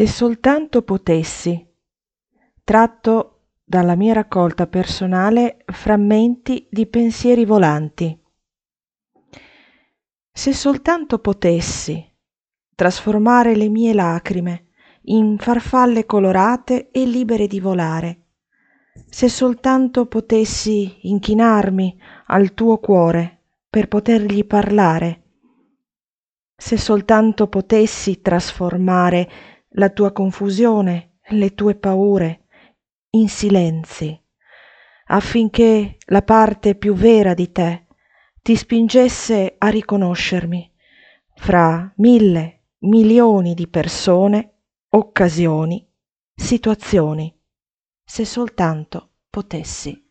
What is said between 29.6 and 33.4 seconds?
la tua confusione, le tue paure in